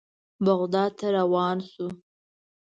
[0.45, 1.87] بغداد ته روان شوو.